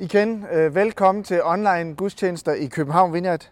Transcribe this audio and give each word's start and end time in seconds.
Igen, 0.00 0.46
øh, 0.52 0.74
velkommen 0.74 1.24
til 1.24 1.42
online 1.44 1.94
gudstjenester 1.94 2.52
i 2.52 2.66
København 2.66 3.12
Vineyard. 3.12 3.50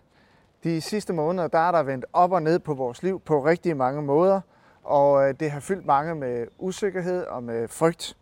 De 0.64 0.80
sidste 0.80 1.12
måneder 1.12 1.48
der 1.48 1.58
er 1.58 1.72
der 1.72 1.82
vendt 1.82 2.04
op 2.12 2.32
og 2.32 2.42
ned 2.42 2.58
på 2.58 2.74
vores 2.74 3.02
liv 3.02 3.20
på 3.20 3.44
rigtig 3.44 3.76
mange 3.76 4.02
måder, 4.02 4.40
og 4.82 5.28
øh, 5.28 5.34
det 5.40 5.50
har 5.50 5.60
fyldt 5.60 5.86
mange 5.86 6.14
med 6.14 6.46
usikkerhed 6.58 7.24
og 7.24 7.42
med 7.42 7.68
frygt. 7.68 8.16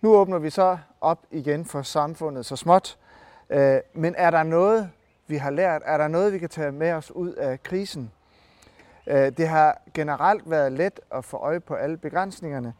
Nu 0.00 0.14
åbner 0.14 0.38
vi 0.38 0.50
så 0.50 0.78
op 1.00 1.18
igen 1.30 1.64
for 1.64 1.82
samfundet 1.82 2.46
så 2.46 2.56
småt. 2.56 2.98
Øh, 3.50 3.78
men 3.94 4.14
er 4.18 4.30
der 4.30 4.42
noget, 4.42 4.90
vi 5.26 5.36
har 5.36 5.50
lært? 5.50 5.82
Er 5.84 5.98
der 5.98 6.08
noget, 6.08 6.32
vi 6.32 6.38
kan 6.38 6.48
tage 6.48 6.72
med 6.72 6.92
os 6.92 7.10
ud 7.10 7.32
af 7.32 7.62
krisen? 7.62 8.10
Det 9.06 9.48
har 9.48 9.82
generelt 9.94 10.50
været 10.50 10.72
let 10.72 11.00
at 11.10 11.24
få 11.24 11.36
øje 11.36 11.60
på 11.60 11.74
alle 11.74 11.96
begrænsningerne, 11.96 12.74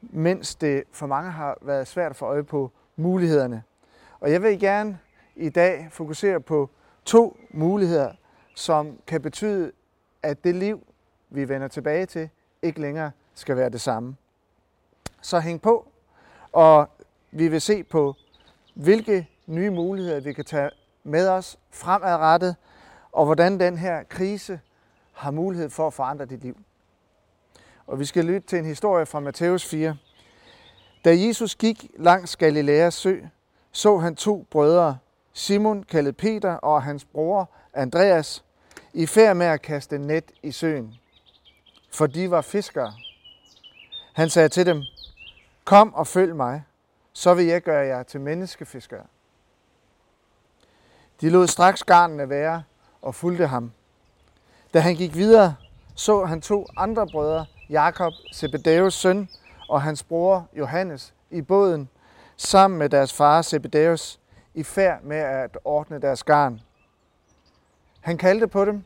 mens 0.00 0.54
det 0.54 0.84
for 0.92 1.06
mange 1.06 1.30
har 1.30 1.58
været 1.62 1.86
svært 1.86 2.10
at 2.10 2.16
få 2.16 2.26
øje 2.26 2.44
på 2.44 2.70
mulighederne. 2.96 3.62
Og 4.20 4.32
jeg 4.32 4.42
vil 4.42 4.60
gerne 4.60 4.98
i 5.36 5.48
dag 5.48 5.88
fokusere 5.90 6.40
på 6.40 6.70
to 7.04 7.36
muligheder, 7.50 8.12
som 8.54 8.98
kan 9.06 9.22
betyde, 9.22 9.72
at 10.22 10.44
det 10.44 10.54
liv, 10.54 10.86
vi 11.30 11.48
vender 11.48 11.68
tilbage 11.68 12.06
til, 12.06 12.28
ikke 12.62 12.80
længere 12.80 13.10
skal 13.34 13.56
være 13.56 13.70
det 13.70 13.80
samme. 13.80 14.16
Så 15.20 15.40
hæng 15.40 15.62
på, 15.62 15.88
og 16.52 16.88
vi 17.30 17.48
vil 17.48 17.60
se 17.60 17.84
på, 17.84 18.14
hvilke 18.74 19.28
nye 19.46 19.70
muligheder 19.70 20.20
vi 20.20 20.32
kan 20.32 20.44
tage 20.44 20.70
med 21.04 21.28
os 21.28 21.58
fremadrettet, 21.70 22.56
og 23.12 23.24
hvordan 23.24 23.60
den 23.60 23.78
her 23.78 24.02
krise 24.02 24.60
har 25.12 25.30
mulighed 25.30 25.70
for 25.70 25.86
at 25.86 25.92
forandre 25.92 26.24
dit 26.24 26.42
liv. 26.42 26.56
Og 27.86 27.98
vi 27.98 28.04
skal 28.04 28.24
lytte 28.24 28.48
til 28.48 28.58
en 28.58 28.64
historie 28.64 29.06
fra 29.06 29.20
Matthæus 29.20 29.64
4. 29.64 29.96
Da 31.04 31.16
Jesus 31.16 31.54
gik 31.54 31.90
langs 31.96 32.36
Galileas 32.36 32.94
sø, 32.94 33.20
så 33.72 33.98
han 33.98 34.16
to 34.16 34.46
brødre, 34.50 34.98
Simon 35.32 35.82
kaldet 35.82 36.16
Peter 36.16 36.52
og 36.52 36.82
hans 36.82 37.04
bror 37.04 37.50
Andreas, 37.74 38.44
i 38.92 39.06
færd 39.06 39.36
med 39.36 39.46
at 39.46 39.62
kaste 39.62 39.98
net 39.98 40.24
i 40.42 40.52
søen, 40.52 40.94
for 41.90 42.06
de 42.06 42.30
var 42.30 42.40
fiskere. 42.40 42.92
Han 44.12 44.30
sagde 44.30 44.48
til 44.48 44.66
dem, 44.66 44.82
kom 45.64 45.94
og 45.94 46.06
følg 46.06 46.36
mig, 46.36 46.64
så 47.12 47.34
vil 47.34 47.46
jeg 47.46 47.62
gøre 47.62 47.86
jer 47.86 48.02
til 48.02 48.20
menneskefiskere. 48.20 49.04
De 51.20 51.30
lod 51.30 51.46
straks 51.46 51.84
garnene 51.84 52.28
være 52.28 52.62
og 53.02 53.14
fulgte 53.14 53.46
ham. 53.46 53.72
Da 54.74 54.80
han 54.80 54.94
gik 54.94 55.14
videre, 55.14 55.54
så 55.94 56.24
han 56.24 56.40
to 56.40 56.66
andre 56.76 57.06
brødre, 57.06 57.46
Jakob, 57.70 58.12
Zebedeus 58.34 58.94
søn, 58.94 59.28
og 59.68 59.82
hans 59.82 60.02
bror 60.02 60.48
Johannes, 60.58 61.14
i 61.30 61.42
båden 61.42 61.88
sammen 62.38 62.78
med 62.78 62.88
deres 62.88 63.12
far 63.12 63.42
Zebedeus 63.42 64.20
i 64.54 64.62
færd 64.62 65.02
med 65.02 65.16
at 65.16 65.58
ordne 65.64 65.98
deres 65.98 66.24
garn. 66.24 66.60
Han 68.00 68.18
kaldte 68.18 68.48
på 68.48 68.64
dem, 68.64 68.84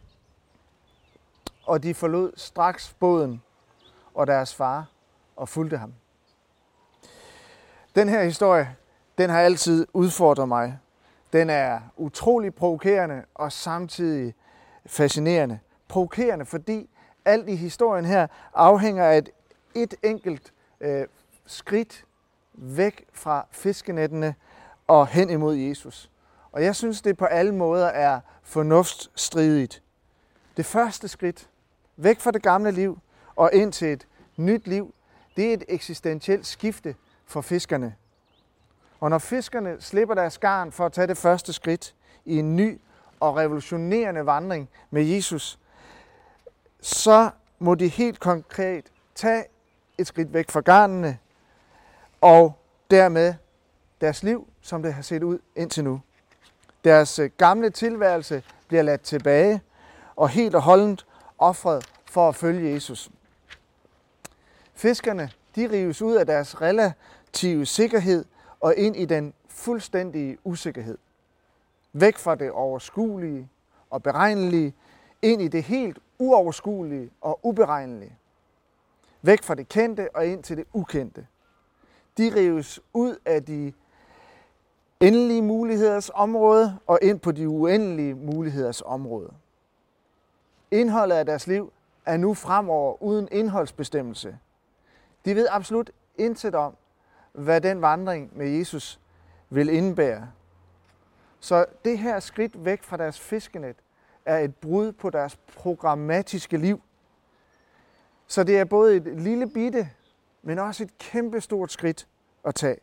og 1.67 1.83
de 1.83 1.95
forlod 1.95 2.33
straks 2.37 2.97
båden 3.01 3.43
og 4.15 4.27
deres 4.27 4.55
far 4.55 4.87
og 5.37 5.49
fulgte 5.49 5.77
ham. 5.77 5.95
Den 7.95 8.09
her 8.09 8.23
historie, 8.23 8.77
den 9.19 9.31
har 9.31 9.41
altid 9.41 9.87
udfordret 9.93 10.49
mig. 10.49 10.79
Den 11.33 11.51
er 11.51 11.81
utrolig 11.97 12.55
provokerende 12.55 13.25
og 13.35 13.53
samtidig 13.53 14.35
fascinerende. 14.87 15.59
Provokerende, 15.89 16.45
fordi 16.45 16.91
alt 17.25 17.49
i 17.49 17.57
historien 17.57 18.05
her 18.05 18.27
afhænger 18.55 19.05
af 19.05 19.19
et, 19.19 19.31
et 19.75 19.95
enkelt 20.03 20.53
øh, 20.81 21.07
skridt 21.47 22.05
væk 22.55 23.05
fra 23.13 23.47
fiskenettene 23.51 24.35
og 24.87 25.07
hen 25.07 25.31
imod 25.31 25.57
Jesus. 25.57 26.11
Og 26.53 26.65
jeg 26.65 26.77
synes, 26.77 27.03
det 27.03 27.17
på 27.17 27.25
alle 27.25 27.55
måder 27.55 27.87
er 27.87 28.21
fornuftsstridigt. 28.43 29.83
Det 30.57 30.67
første 30.67 31.09
skridt, 31.09 31.49
væk 31.97 32.21
fra 32.21 32.31
det 32.31 32.43
gamle 32.43 32.71
liv 32.71 32.99
og 33.37 33.51
ind 33.53 33.73
til 33.73 33.93
et 33.93 34.07
nyt 34.37 34.67
liv, 34.67 34.95
det 35.37 35.49
er 35.49 35.55
et 35.55 35.65
eksistentielt 35.69 36.47
skifte 36.47 36.95
for 37.27 37.41
fiskerne. 37.41 37.95
Og 39.01 39.11
når 39.11 39.19
fiskerne 39.19 39.77
slipper 39.81 40.15
deres 40.15 40.39
garn 40.39 40.73
for 40.73 40.87
at 40.87 40.93
tage 40.93 41.07
det 41.07 41.17
første 41.17 41.53
skridt 41.53 41.95
i 42.25 42.39
en 42.39 42.57
ny 42.57 42.81
og 43.21 43.37
revolutionerende 43.37 44.27
vandring 44.27 44.69
med 44.91 45.05
Jesus, 45.05 45.59
så 46.81 47.31
må 47.59 47.75
de 47.75 47.89
helt 47.89 48.21
konkret 48.21 48.85
tage 49.15 49.45
et 49.99 50.07
skridt 50.07 50.33
væk 50.33 50.51
fra 50.51 50.61
garnene 50.61 51.19
og 52.23 52.53
dermed 52.91 53.35
deres 54.01 54.23
liv, 54.23 54.49
som 54.61 54.83
det 54.83 54.95
har 54.95 55.03
set 55.03 55.23
ud 55.23 55.39
indtil 55.57 55.85
nu. 55.85 56.01
Deres 56.85 57.19
øh, 57.19 57.31
gamle 57.37 57.71
tilværelse 57.71 58.43
bliver 58.69 58.83
ladt 58.83 59.01
tilbage 59.01 59.61
og 60.17 60.29
helt 60.29 60.55
og 60.55 60.63
holdent 60.63 61.07
offret 61.39 61.91
for 62.05 62.29
at 62.29 62.35
følge 62.35 62.75
Jesus. 62.75 63.11
Fiskerne 64.75 65.31
de 65.57 65.71
rives 65.71 66.03
ud 66.03 66.15
af 66.15 66.27
deres 66.27 66.61
relative 66.61 67.67
sikkerhed 67.67 68.25
og 68.61 68.75
ind 68.77 68.97
i 68.97 69.05
den 69.05 69.35
fuldstændige 69.49 70.39
usikkerhed. 70.45 70.99
Væk 71.93 72.19
fra 72.19 72.35
det 72.35 72.51
overskuelige 72.51 73.49
og 73.91 74.03
beregnelige, 74.03 74.75
ind 75.23 75.43
i 75.43 75.49
det 75.49 75.63
helt 75.63 75.99
uoverskuelige 76.19 77.11
og 77.21 77.41
uberegnelige. 77.43 78.17
Væk 79.23 79.43
fra 79.43 79.55
det 79.55 79.69
kendte 79.69 80.17
og 80.17 80.27
ind 80.27 80.43
til 80.43 80.57
det 80.57 80.65
ukendte 80.73 81.27
de 82.19 82.35
rives 82.35 82.81
ud 82.93 83.17
af 83.25 83.45
de 83.45 83.73
endelige 85.01 85.43
muligheders 85.43 86.11
område 86.15 86.79
og 86.87 86.99
ind 87.03 87.21
på 87.21 87.33
de 87.33 87.49
uendelige 87.49 88.15
muligheders 88.15 88.83
område. 88.83 89.33
Indholdet 90.71 91.17
af 91.17 91.27
deres 91.27 91.47
liv 91.47 91.73
er 92.07 92.17
nu 92.17 92.35
fremover 92.35 93.03
uden 93.03 93.29
indholdsbestemmelse. 93.33 94.39
De 95.25 95.35
ved 95.35 95.47
absolut 95.51 95.91
intet 96.19 96.55
om, 96.55 96.77
hvad 97.33 97.61
den 97.61 97.83
vandring 97.83 98.39
med 98.39 98.49
Jesus 98.49 99.01
vil 99.51 99.69
indebære. 99.69 100.31
Så 101.41 101.65
det 101.85 101.99
her 101.99 102.21
skridt 102.21 102.65
væk 102.65 102.83
fra 102.83 102.97
deres 102.97 103.21
fiskenet 103.21 103.77
er 104.27 104.39
et 104.39 104.57
brud 104.57 104.93
på 104.93 105.11
deres 105.11 105.37
programmatiske 105.37 106.57
liv. 106.57 106.83
Så 108.27 108.45
det 108.45 108.59
er 108.59 108.65
både 108.65 108.97
et 108.97 109.21
lille 109.21 109.51
bitte 109.51 109.89
men 110.43 110.59
også 110.59 110.83
et 110.83 110.99
kæmpestort 110.99 111.73
skridt 111.73 112.09
at 112.45 112.55
tage. 112.55 112.79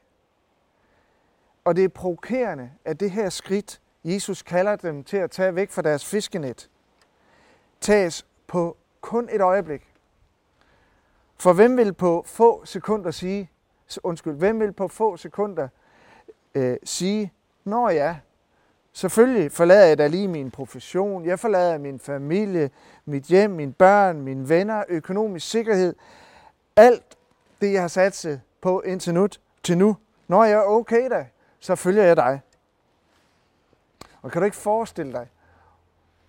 Og 1.66 1.76
det 1.76 1.84
er 1.84 1.90
provokerende, 1.90 2.72
at 2.86 3.00
det 3.00 3.12
her 3.12 3.30
skridt, 3.30 3.82
Jesus 4.04 4.42
kalder 4.42 4.76
dem 4.76 5.04
til 5.04 5.18
at 5.18 5.32
tage 5.32 5.56
væk 5.56 5.72
fra 5.72 5.82
deres 5.82 6.06
fiskenet, 6.06 6.70
tages 7.82 8.26
på 8.48 8.78
kun 9.02 9.30
et 9.32 9.42
øjeblik. 9.42 9.94
For 11.38 11.54
hvem 11.54 11.78
vil 11.78 11.94
på 11.94 12.24
få 12.28 12.66
sekunder 12.66 13.12
sige, 13.12 13.50
undskyld, 14.04 14.34
hvem 14.34 14.60
vil 14.60 14.74
på 14.74 14.88
få 14.88 15.18
sekunder 15.18 15.68
øh, 16.56 16.78
sige, 16.84 17.34
når 17.64 17.90
ja, 17.90 18.18
selvfølgelig 18.94 19.52
forlader 19.52 19.86
jeg 19.86 19.98
da 19.98 20.08
lige 20.08 20.28
min 20.28 20.52
profession, 20.52 21.26
jeg 21.26 21.40
forlader 21.40 21.78
min 21.78 22.00
familie, 22.00 22.70
mit 23.06 23.24
hjem, 23.24 23.52
mine 23.52 23.74
børn, 23.74 24.22
mine 24.22 24.50
venner, 24.50 24.84
økonomisk 24.90 25.50
sikkerhed, 25.50 25.96
alt 26.76 27.19
det, 27.62 27.74
jeg 27.74 27.82
har 27.82 27.88
sat 27.88 28.40
på 28.62 28.82
indtil 28.82 29.14
nu, 29.14 29.28
til 29.64 29.78
nu. 29.78 29.98
Når 30.28 30.44
jeg 30.44 30.54
er 30.54 30.64
okay 30.64 31.10
da, 31.10 31.28
så 31.60 31.76
følger 31.76 32.04
jeg 32.04 32.16
dig. 32.16 32.42
Og 34.22 34.32
kan 34.32 34.42
du 34.42 34.46
ikke 34.46 34.58
forestille 34.58 35.14
dig, 35.14 35.28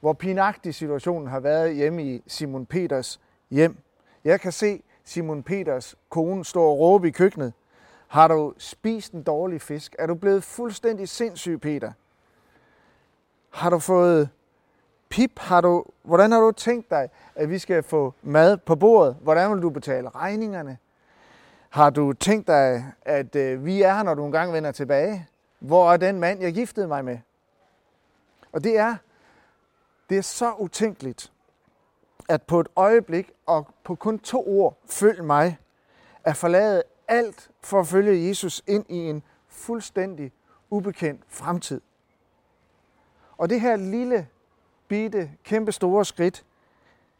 hvor 0.00 0.12
pinagtig 0.12 0.74
situationen 0.74 1.28
har 1.28 1.40
været 1.40 1.74
hjemme 1.74 2.04
i 2.04 2.22
Simon 2.26 2.66
Peters 2.66 3.20
hjem. 3.50 3.76
Jeg 4.24 4.40
kan 4.40 4.52
se 4.52 4.82
Simon 5.04 5.42
Peters 5.42 5.96
kone 6.08 6.44
stå 6.44 6.62
og 6.62 6.78
råbe 6.78 7.08
i 7.08 7.10
køkkenet. 7.10 7.52
Har 8.08 8.28
du 8.28 8.54
spist 8.58 9.12
en 9.12 9.22
dårlig 9.22 9.62
fisk? 9.62 9.96
Er 9.98 10.06
du 10.06 10.14
blevet 10.14 10.44
fuldstændig 10.44 11.08
sindssyg, 11.08 11.60
Peter? 11.60 11.92
Har 13.50 13.70
du 13.70 13.78
fået 13.78 14.28
pip? 15.08 15.38
Har 15.38 15.60
du, 15.60 15.84
hvordan 16.02 16.32
har 16.32 16.40
du 16.40 16.52
tænkt 16.52 16.90
dig, 16.90 17.08
at 17.34 17.50
vi 17.50 17.58
skal 17.58 17.82
få 17.82 18.14
mad 18.22 18.56
på 18.56 18.76
bordet? 18.76 19.16
Hvordan 19.22 19.52
vil 19.54 19.62
du 19.62 19.70
betale 19.70 20.08
regningerne? 20.08 20.78
Har 21.70 21.90
du 21.90 22.12
tænkt 22.12 22.46
dig, 22.46 22.92
at 23.02 23.36
øh, 23.36 23.64
vi 23.64 23.82
er 23.82 23.94
her, 23.94 24.02
når 24.02 24.14
du 24.14 24.24
engang 24.26 24.52
vender 24.52 24.72
tilbage? 24.72 25.28
Hvor 25.58 25.92
er 25.92 25.96
den 25.96 26.20
mand, 26.20 26.40
jeg 26.40 26.52
giftede 26.54 26.88
mig 26.88 27.04
med? 27.04 27.18
Og 28.52 28.64
det 28.64 28.78
er, 28.78 28.96
det 30.08 30.18
er 30.18 30.22
så 30.22 30.52
utænkeligt, 30.52 31.32
at 32.28 32.42
på 32.42 32.60
et 32.60 32.68
øjeblik 32.76 33.30
og 33.46 33.68
på 33.84 33.94
kun 33.94 34.18
to 34.18 34.48
ord, 34.48 34.78
følg 34.86 35.24
mig, 35.24 35.58
at 36.24 36.36
forlade 36.36 36.82
alt 37.08 37.50
for 37.60 37.80
at 37.80 37.86
følge 37.86 38.28
Jesus 38.28 38.62
ind 38.66 38.84
i 38.88 38.96
en 38.96 39.22
fuldstændig 39.48 40.32
ubekendt 40.70 41.22
fremtid. 41.28 41.80
Og 43.36 43.50
det 43.50 43.60
her 43.60 43.76
lille, 43.76 44.28
bitte, 44.88 45.30
kæmpe 45.44 45.72
store 45.72 46.04
skridt, 46.04 46.44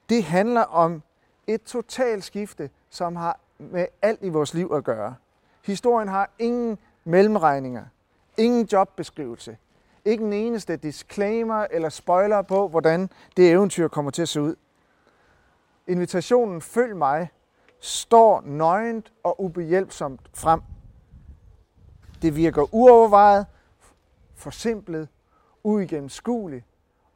det 0.09 0.25
handler 0.25 0.63
om 0.63 1.03
et 1.47 1.63
totalt 1.63 2.25
skifte, 2.25 2.71
som 2.91 3.17
har 3.17 3.39
med 3.61 3.87
alt 4.03 4.19
i 4.23 4.29
vores 4.29 4.55
liv 4.55 4.73
at 4.75 4.85
gøre. 4.85 5.15
Historien 5.65 6.09
har 6.09 6.31
ingen 6.39 6.79
mellemregninger, 7.05 7.85
Ingen 8.41 8.69
jobbeskrivelse. 8.73 9.57
Ikke 10.05 10.25
en 10.25 10.33
eneste 10.33 10.77
disclaimer 10.77 11.67
eller 11.71 11.89
spoiler 11.89 12.43
på, 12.43 12.69
hvordan 12.69 13.11
det 13.37 13.51
eventyr 13.51 13.89
kommer 13.89 14.11
til 14.11 14.23
at 14.23 14.29
se 14.29 14.41
ud. 14.41 14.55
Invitationen 15.87 16.61
Følg 16.61 16.97
mig 16.97 17.29
står 17.81 18.41
nøgent 18.41 19.13
og 19.23 19.41
ubehjælpsomt 19.41 20.21
frem. 20.35 20.61
Det 22.23 22.37
virker 22.37 22.75
uovervejet, 22.75 23.47
forsimplet, 24.35 25.09
uigennemskueligt 25.63 26.65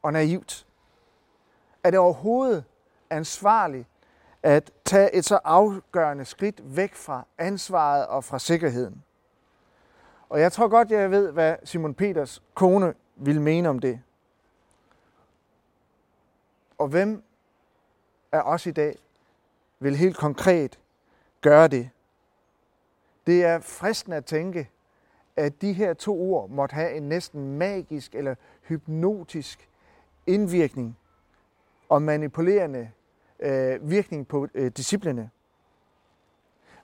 og 0.01 0.13
naivt. 0.13 0.67
Er 1.83 1.91
det 1.91 1.99
overhovedet 1.99 2.63
ansvarligt 3.09 3.87
at 4.45 4.71
tage 4.85 5.15
et 5.15 5.25
så 5.25 5.39
afgørende 5.43 6.25
skridt 6.25 6.75
væk 6.75 6.95
fra 6.95 7.25
ansvaret 7.37 8.07
og 8.07 8.23
fra 8.23 8.39
sikkerheden? 8.39 9.03
Og 10.29 10.39
jeg 10.39 10.51
tror 10.51 10.67
godt, 10.67 10.91
jeg 10.91 11.11
ved, 11.11 11.31
hvad 11.31 11.55
Simon 11.63 11.93
Peters 11.93 12.43
kone 12.53 12.93
vil 13.15 13.41
mene 13.41 13.69
om 13.69 13.79
det. 13.79 14.01
Og 16.77 16.87
hvem 16.87 17.23
af 18.31 18.41
os 18.41 18.65
i 18.65 18.71
dag 18.71 18.97
vil 19.79 19.95
helt 19.95 20.17
konkret 20.17 20.79
gøre 21.41 21.67
det? 21.67 21.89
Det 23.27 23.43
er 23.43 23.59
fristende 23.59 24.17
at 24.17 24.25
tænke, 24.25 24.69
at 25.35 25.61
de 25.61 25.73
her 25.73 25.93
to 25.93 26.21
ord 26.21 26.49
måtte 26.49 26.73
have 26.73 26.93
en 26.93 27.09
næsten 27.09 27.57
magisk 27.57 28.15
eller 28.15 28.35
hypnotisk 28.67 29.69
indvirkning 30.27 30.97
og 31.89 32.01
manipulerende 32.01 32.91
øh, 33.39 33.89
virkning 33.89 34.27
på 34.27 34.47
øh, 34.53 34.71
disciplene. 34.71 35.29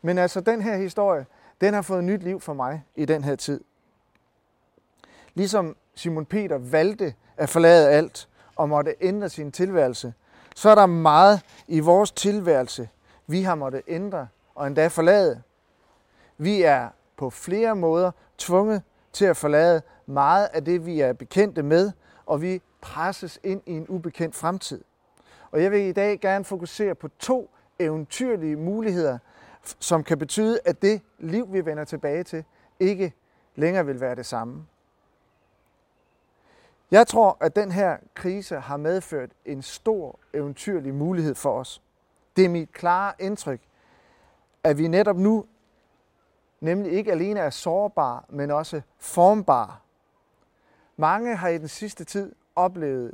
Men 0.02 0.18
altså, 0.18 0.42
den 0.42 0.62
her 0.62 0.78
historie, 0.78 1.26
den 1.62 1.74
har 1.74 1.82
fået 1.82 2.04
nyt 2.04 2.24
liv 2.24 2.40
for 2.40 2.54
mig 2.54 2.84
i 2.96 3.06
den 3.06 3.24
her 3.24 3.36
tid. 3.36 3.62
Ligesom 5.34 5.76
Simon 5.96 6.26
Peter 6.26 6.58
valgte 6.58 7.14
at 7.38 7.50
forlade 7.50 7.90
alt 7.90 8.30
og 8.56 8.70
måtte 8.70 8.96
ændre 9.02 9.30
sin 9.30 9.52
tilværelse, 9.52 10.14
så 10.56 10.70
er 10.70 10.76
der 10.76 10.86
meget 10.86 11.42
i 11.68 11.80
vores 11.80 12.12
tilværelse, 12.12 12.90
vi 13.28 13.42
har 13.42 13.56
måttet 13.56 13.82
ændre 13.88 14.28
og 14.56 14.68
endda 14.68 14.88
forlade. 14.88 15.42
Vi 16.38 16.62
er 16.62 16.90
på 17.18 17.30
flere 17.30 17.76
måder 17.76 18.12
tvunget 18.38 18.84
til 19.14 19.26
at 19.26 19.38
forlade 19.38 19.82
meget 20.06 20.50
af 20.54 20.66
det, 20.66 20.86
vi 20.86 21.00
er 21.00 21.14
bekendte 21.14 21.64
med, 21.64 21.92
og 22.26 22.42
vi 22.42 22.62
presses 22.82 23.40
ind 23.44 23.62
i 23.66 23.72
en 23.72 23.86
ubekendt 23.90 24.36
fremtid. 24.36 24.84
Og 25.52 25.64
jeg 25.64 25.72
vil 25.72 25.80
i 25.80 25.92
dag 25.92 26.20
gerne 26.20 26.46
fokusere 26.46 26.96
på 26.96 27.08
to 27.08 27.50
eventyrlige 27.80 28.56
muligheder, 28.56 29.18
som 29.80 30.04
kan 30.04 30.18
betyde, 30.18 30.60
at 30.66 30.82
det 30.82 31.02
liv, 31.20 31.54
vi 31.54 31.66
vender 31.66 31.84
tilbage 31.84 32.24
til, 32.24 32.46
ikke 32.80 33.14
længere 33.56 33.86
vil 33.86 34.02
være 34.02 34.16
det 34.16 34.26
samme. 34.26 34.66
Jeg 36.92 37.08
tror, 37.08 37.38
at 37.40 37.56
den 37.56 37.72
her 37.72 37.98
krise 38.14 38.56
har 38.56 38.78
medført 38.78 39.30
en 39.46 39.62
stor 39.62 40.20
eventyrlig 40.34 40.94
mulighed 40.94 41.36
for 41.36 41.60
os. 41.60 41.82
Det 42.36 42.46
er 42.46 42.50
mit 42.50 42.72
klare 42.72 43.14
indtryk, 43.20 43.62
at 44.64 44.78
vi 44.78 44.88
netop 44.88 45.18
nu 45.18 45.46
nemlig 46.62 46.92
ikke 46.92 47.12
alene 47.12 47.40
er 47.40 47.50
sårbare, 47.50 48.22
men 48.30 48.52
også 48.52 48.82
formbare. 48.98 49.76
Mange 50.98 51.36
har 51.36 51.50
i 51.50 51.58
den 51.58 51.68
sidste 51.68 52.04
tid 52.04 52.36
oplevet 52.56 53.14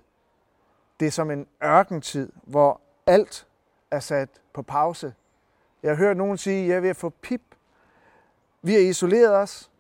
det 1.00 1.14
som 1.14 1.32
en 1.32 1.48
ørkentid, 1.64 2.32
hvor 2.44 2.82
alt 3.06 3.48
er 3.92 4.00
sat 4.00 4.30
på 4.54 4.62
pause. 4.62 5.14
Jeg 5.84 5.92
har 5.92 5.96
hørt 5.96 6.18
nogen 6.18 6.38
sige, 6.38 6.64
at 6.64 6.70
jeg 6.70 6.76
er 6.76 6.80
ved 6.80 6.90
at 6.90 6.96
få 6.96 7.10
pip. 7.10 7.42
Vi 8.62 8.74
har 8.74 8.80
isoleret 8.80 9.36
os. 9.36 9.72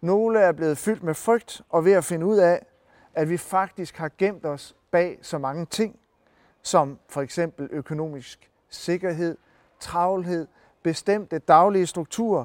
Nogle 0.00 0.40
er 0.40 0.52
blevet 0.52 0.78
fyldt 0.78 1.02
med 1.02 1.14
frygt 1.14 1.62
og 1.68 1.84
ved 1.84 1.92
at 1.92 2.04
finde 2.04 2.26
ud 2.26 2.36
af, 2.36 2.66
at 3.14 3.28
vi 3.28 3.36
faktisk 3.36 3.96
har 3.96 4.10
gemt 4.18 4.46
os 4.46 4.76
bag 4.90 5.18
så 5.22 5.38
mange 5.38 5.66
ting, 5.66 5.98
som 6.62 6.98
for 7.08 7.22
eksempel 7.22 7.68
økonomisk 7.70 8.50
sikkerhed, 8.68 9.36
travlhed, 9.80 10.46
bestemte 10.82 11.38
daglige 11.38 11.86
strukturer 11.86 12.44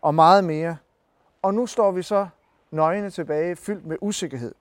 og 0.00 0.14
meget 0.14 0.44
mere. 0.44 0.76
Og 1.42 1.54
nu 1.54 1.66
står 1.66 1.90
vi 1.90 2.02
så 2.02 2.28
nøgne 2.70 3.10
tilbage, 3.10 3.56
fyldt 3.56 3.86
med 3.86 3.96
usikkerhed. 4.00 4.54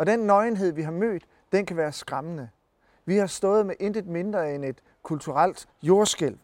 Og 0.00 0.06
den 0.06 0.20
nøgenhed, 0.20 0.72
vi 0.72 0.82
har 0.82 0.90
mødt, 0.90 1.24
den 1.52 1.66
kan 1.66 1.76
være 1.76 1.92
skræmmende. 1.92 2.48
Vi 3.04 3.16
har 3.16 3.26
stået 3.26 3.66
med 3.66 3.74
intet 3.80 4.06
mindre 4.06 4.54
end 4.54 4.64
et 4.64 4.82
kulturelt 5.02 5.68
jordskælv. 5.82 6.38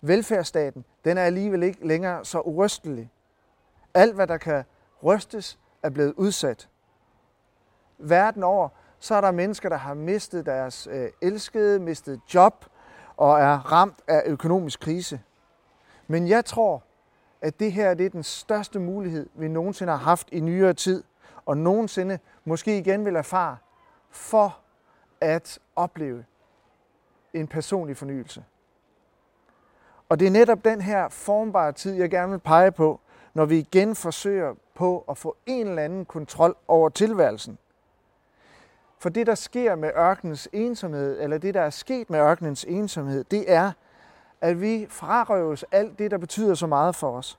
Velfærdsstaten, 0.00 0.84
den 1.04 1.18
er 1.18 1.22
alligevel 1.22 1.62
ikke 1.62 1.86
længere 1.86 2.24
så 2.24 2.40
urystelig. 2.40 3.10
Alt, 3.94 4.14
hvad 4.14 4.26
der 4.26 4.36
kan 4.36 4.64
rystes, 5.04 5.58
er 5.82 5.90
blevet 5.90 6.14
udsat. 6.16 6.68
Verden 7.98 8.42
over, 8.42 8.68
så 8.98 9.14
er 9.14 9.20
der 9.20 9.30
mennesker, 9.30 9.68
der 9.68 9.76
har 9.76 9.94
mistet 9.94 10.46
deres 10.46 10.88
øh, 10.90 11.08
elskede, 11.22 11.80
mistet 11.80 12.20
job 12.34 12.64
og 13.16 13.40
er 13.40 13.72
ramt 13.72 13.98
af 14.06 14.22
økonomisk 14.26 14.80
krise. 14.80 15.20
Men 16.06 16.28
jeg 16.28 16.44
tror, 16.44 16.82
at 17.40 17.60
det 17.60 17.72
her 17.72 17.94
det 17.94 18.06
er 18.06 18.10
den 18.10 18.22
største 18.22 18.78
mulighed, 18.78 19.28
vi 19.34 19.48
nogensinde 19.48 19.92
har 19.92 20.04
haft 20.04 20.28
i 20.32 20.40
nyere 20.40 20.74
tid, 20.74 21.02
og 21.46 21.56
nogensinde 21.56 22.18
måske 22.44 22.78
igen 22.78 23.04
vil 23.04 23.16
erfare, 23.16 23.56
for 24.10 24.58
at 25.20 25.58
opleve 25.76 26.24
en 27.34 27.46
personlig 27.46 27.96
fornyelse. 27.96 28.44
Og 30.08 30.20
det 30.20 30.26
er 30.26 30.30
netop 30.30 30.64
den 30.64 30.80
her 30.80 31.08
formbare 31.08 31.72
tid, 31.72 31.94
jeg 31.94 32.10
gerne 32.10 32.30
vil 32.30 32.38
pege 32.38 32.72
på, 32.72 33.00
når 33.34 33.44
vi 33.44 33.58
igen 33.58 33.94
forsøger 33.94 34.54
på 34.74 35.04
at 35.08 35.18
få 35.18 35.36
en 35.46 35.66
eller 35.66 35.82
anden 35.82 36.04
kontrol 36.04 36.56
over 36.68 36.88
tilværelsen. 36.88 37.58
For 38.98 39.08
det, 39.08 39.26
der 39.26 39.34
sker 39.34 39.74
med 39.74 39.90
ørkenens 39.96 40.48
ensomhed, 40.52 41.20
eller 41.20 41.38
det, 41.38 41.54
der 41.54 41.60
er 41.60 41.70
sket 41.70 42.10
med 42.10 42.18
ørkenens 42.20 42.64
ensomhed, 42.64 43.24
det 43.24 43.52
er, 43.52 43.72
at 44.40 44.60
vi 44.60 44.86
frarøves 44.90 45.64
alt 45.72 45.98
det, 45.98 46.10
der 46.10 46.18
betyder 46.18 46.54
så 46.54 46.66
meget 46.66 46.96
for 46.96 47.16
os. 47.16 47.38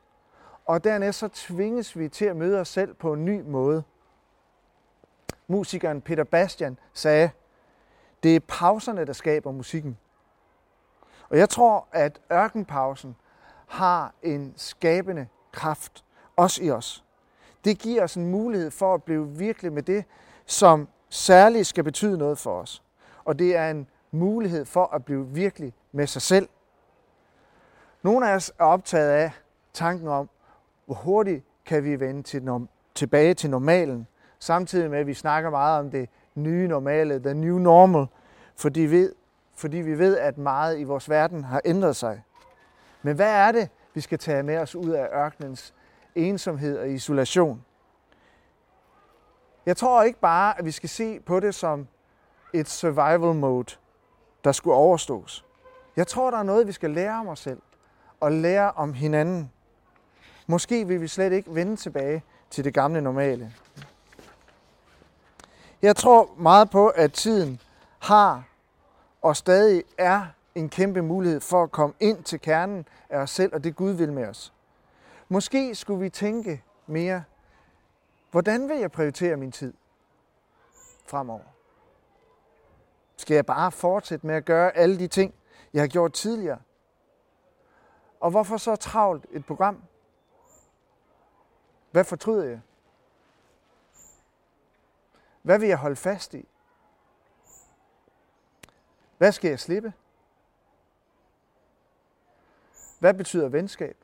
Og 0.66 0.84
dernæst 0.84 1.20
så 1.20 1.28
tvinges 1.28 1.98
vi 1.98 2.10
til 2.10 2.26
at 2.26 2.36
møde 2.36 2.60
os 2.60 2.68
selv 2.68 2.94
på 2.94 3.14
en 3.14 3.26
ny 3.26 3.42
måde. 3.42 3.84
Musikeren 5.48 6.02
Peter 6.02 6.24
Bastian 6.24 6.80
sagde, 6.94 7.30
det 8.24 8.36
er 8.36 8.40
pauserne, 8.48 9.06
der 9.06 9.14
skaber 9.14 9.52
musikken. 9.52 9.98
Og 11.30 11.38
jeg 11.38 11.50
tror, 11.50 11.88
at 11.92 12.20
ørkenpausen 12.32 13.16
har 13.68 14.14
en 14.24 14.54
skabende 14.58 15.28
kraft, 15.52 16.04
også 16.36 16.64
i 16.64 16.72
os. 16.72 17.04
Det 17.66 17.80
giver 17.80 18.04
os 18.04 18.16
en 18.16 18.32
mulighed 18.32 18.72
for 18.72 18.94
at 18.94 19.04
blive 19.04 19.30
virkelig 19.30 19.74
med 19.74 19.84
det, 19.84 20.06
som 20.46 20.88
særligt 21.10 21.68
skal 21.68 21.84
betyde 21.84 22.18
noget 22.18 22.38
for 22.38 22.62
os. 22.62 22.84
Og 23.26 23.40
det 23.40 23.56
er 23.56 23.72
en 23.72 23.88
mulighed 24.12 24.66
for 24.66 24.86
at 24.86 25.06
blive 25.06 25.28
virkelig 25.28 25.74
med 25.92 26.08
sig 26.08 26.22
selv. 26.22 26.50
Nogle 28.04 28.30
af 28.30 28.36
os 28.36 28.54
er 28.60 28.64
optaget 28.64 29.10
af 29.10 29.32
tanken 29.74 30.08
om, 30.08 30.30
hvor 30.86 30.96
hurtigt 30.96 31.46
kan 31.66 31.84
vi 31.84 32.00
vende 32.00 32.24
til, 32.24 32.68
tilbage 32.96 33.34
til 33.34 33.50
normalen, 33.50 34.08
samtidig 34.40 34.90
med, 34.90 35.00
at 35.00 35.08
vi 35.08 35.14
snakker 35.14 35.50
meget 35.50 35.80
om 35.80 35.92
det 35.92 36.10
nye 36.36 36.68
normale, 36.68 37.20
the 37.20 37.34
new 37.34 37.58
normal, 37.58 38.08
fordi 38.56 38.82
vi, 38.82 39.08
fordi 39.56 39.78
vi 39.78 40.00
ved, 40.00 40.18
at 40.18 40.38
meget 40.38 40.80
i 40.80 40.84
vores 40.84 41.10
verden 41.10 41.44
har 41.44 41.62
ændret 41.66 41.96
sig. 41.96 42.24
Men 43.02 43.16
hvad 43.16 43.32
er 43.32 43.52
det, 43.52 43.70
vi 43.94 44.02
skal 44.02 44.20
tage 44.20 44.44
med 44.44 44.58
os 44.58 44.76
ud 44.76 44.90
af 44.90 45.08
ørkenens 45.14 45.74
ensomhed 46.16 46.78
og 46.78 46.90
isolation? 46.90 47.66
Jeg 49.66 49.78
tror 49.78 50.04
ikke 50.04 50.20
bare, 50.20 50.60
at 50.60 50.66
vi 50.66 50.72
skal 50.72 50.90
se 50.90 51.20
på 51.20 51.40
det 51.40 51.56
som 51.56 51.88
et 52.54 52.70
survival 52.70 53.36
mode, 53.36 53.76
der 54.44 54.52
skulle 54.52 54.76
overstås. 54.76 55.46
Jeg 55.96 56.08
tror, 56.08 56.32
der 56.32 56.38
er 56.38 56.44
noget, 56.44 56.68
vi 56.68 56.72
skal 56.72 56.90
lære 56.90 57.20
om 57.20 57.28
os 57.28 57.40
selv 57.40 57.62
og 58.20 58.32
lære 58.32 58.72
om 58.72 58.94
hinanden. 58.94 59.52
Måske 60.48 60.88
vil 60.88 61.02
vi 61.02 61.08
slet 61.08 61.34
ikke 61.34 61.56
vende 61.56 61.76
tilbage 61.76 62.24
til 62.50 62.64
det 62.64 62.74
gamle 62.74 63.02
normale. 63.02 63.54
Jeg 65.82 65.96
tror 65.96 66.30
meget 66.38 66.70
på, 66.70 66.88
at 66.88 67.14
tiden 67.14 67.62
har 68.00 68.44
og 69.22 69.38
stadig 69.38 69.84
er 69.98 70.26
en 70.56 70.70
kæmpe 70.70 71.02
mulighed 71.02 71.42
for 71.42 71.64
at 71.64 71.72
komme 71.72 71.96
ind 72.00 72.24
til 72.24 72.42
kernen 72.42 72.88
af 73.10 73.18
os 73.18 73.30
selv 73.30 73.54
og 73.54 73.64
det 73.64 73.76
Gud 73.76 73.92
vil 73.92 74.14
med 74.14 74.28
os. 74.28 74.54
Måske 75.30 75.76
skulle 75.76 76.00
vi 76.00 76.10
tænke 76.10 76.64
mere, 76.88 77.24
hvordan 78.32 78.70
vil 78.70 78.78
jeg 78.78 78.92
prioritere 78.92 79.38
min 79.38 79.52
tid 79.52 79.74
fremover? 81.06 81.44
Skal 83.18 83.36
jeg 83.36 83.46
bare 83.46 83.72
fortsætte 83.72 84.28
med 84.28 84.36
at 84.36 84.46
gøre 84.46 84.78
alle 84.78 85.00
de 85.00 85.08
ting, 85.08 85.34
jeg 85.74 85.82
har 85.82 85.88
gjort 85.88 86.14
tidligere? 86.14 86.60
Og 88.20 88.32
hvorfor 88.32 88.58
så 88.58 88.76
travlt 88.76 89.26
et 89.32 89.46
program? 89.46 89.84
Hvad 91.92 92.04
fortryder 92.04 92.44
jeg? 92.44 92.62
Hvad 95.48 95.60
vil 95.60 95.68
jeg 95.70 95.78
holde 95.78 95.96
fast 95.96 96.34
i? 96.34 96.48
Hvad 99.18 99.32
skal 99.32 99.50
jeg 99.50 99.60
slippe? 99.60 99.94
Hvad 103.00 103.14
betyder 103.14 103.50
venskab? 103.50 103.98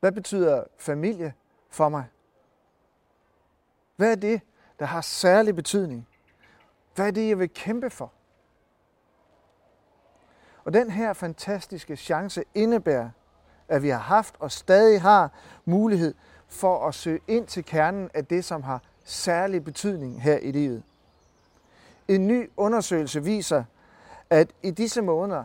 Hvad 0.00 0.12
betyder 0.12 0.64
familie 0.78 1.34
for 1.68 1.88
mig? 1.88 2.04
Hvad 3.96 4.10
er 4.10 4.16
det, 4.16 4.40
der 4.78 4.84
har 4.84 5.00
særlig 5.00 5.56
betydning? 5.56 6.08
Hvad 6.94 7.06
er 7.06 7.10
det, 7.10 7.28
jeg 7.28 7.38
vil 7.38 7.50
kæmpe 7.54 7.90
for? 7.90 8.12
Og 10.64 10.72
den 10.72 10.90
her 10.90 11.12
fantastiske 11.12 11.96
chance 11.96 12.44
indebærer, 12.54 13.10
at 13.68 13.82
vi 13.82 13.88
har 13.88 13.98
haft 13.98 14.34
og 14.38 14.52
stadig 14.52 15.02
har 15.02 15.30
mulighed 15.64 16.14
for 16.48 16.88
at 16.88 16.94
søge 16.94 17.20
ind 17.26 17.46
til 17.46 17.64
kernen 17.64 18.10
af 18.14 18.26
det, 18.26 18.44
som 18.44 18.62
har 18.62 18.82
særlig 19.10 19.64
betydning 19.64 20.22
her 20.22 20.38
i 20.38 20.52
livet. 20.52 20.82
En 22.08 22.26
ny 22.26 22.50
undersøgelse 22.56 23.24
viser, 23.24 23.64
at 24.30 24.50
i 24.62 24.70
disse 24.70 25.02
måneder 25.02 25.44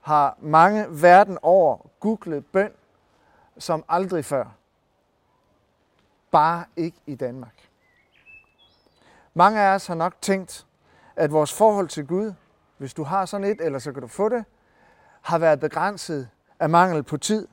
har 0.00 0.36
mange 0.40 0.86
verden 1.02 1.38
over 1.42 1.78
googlet 2.00 2.46
bøn 2.46 2.72
som 3.58 3.84
aldrig 3.88 4.24
før. 4.24 4.44
Bare 6.30 6.64
ikke 6.76 6.98
i 7.06 7.14
Danmark. 7.14 7.68
Mange 9.34 9.60
af 9.60 9.74
os 9.74 9.86
har 9.86 9.94
nok 9.94 10.14
tænkt, 10.20 10.66
at 11.16 11.32
vores 11.32 11.52
forhold 11.52 11.88
til 11.88 12.06
Gud, 12.06 12.32
hvis 12.78 12.94
du 12.94 13.02
har 13.02 13.26
sådan 13.26 13.46
et, 13.46 13.60
eller 13.60 13.78
så 13.78 13.92
kan 13.92 14.02
du 14.02 14.08
få 14.08 14.28
det, 14.28 14.44
har 15.20 15.38
været 15.38 15.60
begrænset 15.60 16.28
af 16.60 16.70
mangel 16.70 17.02
på 17.02 17.16
tid. 17.16 17.48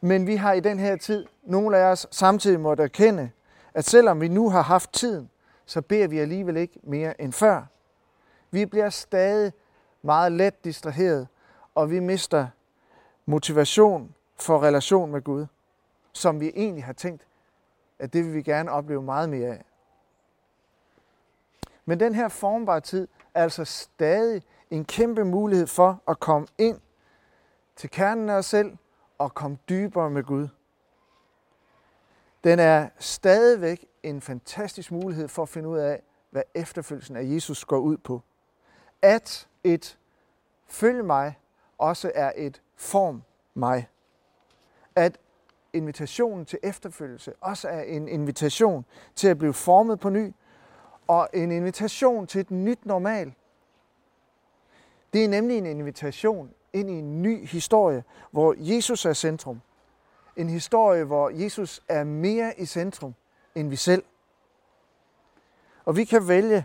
Men 0.00 0.26
vi 0.26 0.36
har 0.36 0.52
i 0.52 0.60
den 0.60 0.78
her 0.78 0.96
tid, 0.96 1.26
nogle 1.42 1.78
af 1.78 1.84
os 1.84 2.06
samtidig 2.10 2.60
måtte 2.60 2.82
erkende, 2.82 3.30
at 3.74 3.84
selvom 3.84 4.20
vi 4.20 4.28
nu 4.28 4.50
har 4.50 4.62
haft 4.62 4.92
tiden, 4.92 5.30
så 5.66 5.82
beder 5.82 6.08
vi 6.08 6.18
alligevel 6.18 6.56
ikke 6.56 6.80
mere 6.82 7.20
end 7.20 7.32
før. 7.32 7.62
Vi 8.50 8.66
bliver 8.66 8.90
stadig 8.90 9.52
meget 10.02 10.32
let 10.32 10.64
distraheret, 10.64 11.28
og 11.74 11.90
vi 11.90 12.00
mister 12.00 12.46
motivation 13.26 14.14
for 14.36 14.62
relation 14.62 15.12
med 15.12 15.22
Gud, 15.22 15.46
som 16.12 16.40
vi 16.40 16.52
egentlig 16.54 16.84
har 16.84 16.92
tænkt, 16.92 17.26
at 17.98 18.12
det 18.12 18.24
vil 18.24 18.34
vi 18.34 18.42
gerne 18.42 18.70
opleve 18.70 19.02
meget 19.02 19.28
mere 19.28 19.48
af. 19.48 19.64
Men 21.84 22.00
den 22.00 22.14
her 22.14 22.28
formbare 22.28 22.80
tid 22.80 23.08
er 23.34 23.42
altså 23.42 23.64
stadig 23.64 24.42
en 24.70 24.84
kæmpe 24.84 25.24
mulighed 25.24 25.66
for 25.66 26.02
at 26.08 26.20
komme 26.20 26.46
ind 26.58 26.80
til 27.76 27.90
kernen 27.90 28.28
af 28.28 28.34
os 28.34 28.46
selv 28.46 28.76
og 29.18 29.34
komme 29.34 29.58
dybere 29.68 30.10
med 30.10 30.22
Gud. 30.22 30.48
Den 32.48 32.58
er 32.58 32.88
stadigvæk 32.98 33.86
en 34.02 34.20
fantastisk 34.20 34.92
mulighed 34.92 35.28
for 35.28 35.42
at 35.42 35.48
finde 35.48 35.68
ud 35.68 35.78
af, 35.78 36.02
hvad 36.30 36.42
efterfølgelsen 36.54 37.16
af 37.16 37.22
Jesus 37.24 37.64
går 37.64 37.78
ud 37.78 37.96
på. 37.96 38.22
At 39.02 39.48
et 39.64 39.98
følg 40.66 41.04
mig 41.04 41.38
også 41.78 42.12
er 42.14 42.32
et 42.36 42.62
form 42.76 43.22
mig. 43.54 43.88
At 44.96 45.18
invitationen 45.72 46.44
til 46.44 46.58
efterfølgelse 46.62 47.32
også 47.40 47.68
er 47.68 47.82
en 47.82 48.08
invitation 48.08 48.84
til 49.14 49.28
at 49.28 49.38
blive 49.38 49.54
formet 49.54 50.00
på 50.00 50.08
ny, 50.08 50.32
og 51.06 51.28
en 51.34 51.52
invitation 51.52 52.26
til 52.26 52.40
et 52.40 52.50
nyt 52.50 52.86
normal. 52.86 53.34
Det 55.12 55.24
er 55.24 55.28
nemlig 55.28 55.58
en 55.58 55.66
invitation 55.66 56.50
ind 56.72 56.90
i 56.90 56.94
en 56.94 57.22
ny 57.22 57.46
historie, 57.46 58.04
hvor 58.30 58.54
Jesus 58.58 59.04
er 59.04 59.12
centrum. 59.12 59.60
En 60.38 60.48
historie, 60.48 61.04
hvor 61.04 61.30
Jesus 61.30 61.82
er 61.88 62.04
mere 62.04 62.60
i 62.60 62.66
centrum 62.66 63.14
end 63.54 63.68
vi 63.68 63.76
selv. 63.76 64.04
Og 65.84 65.96
vi 65.96 66.04
kan 66.04 66.28
vælge 66.28 66.64